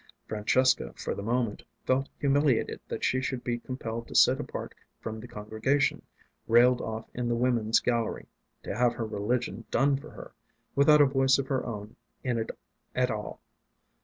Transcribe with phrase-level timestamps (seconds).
[0.27, 5.19] Francesca, for the moment, felt humiliated that she should be compelled to sit apart from
[5.19, 6.01] the congregation,
[6.47, 8.25] railed off in the women's gallery,
[8.63, 10.33] to have her religion done for her,
[10.73, 12.49] without a voice of her own in it
[12.95, 13.41] at all.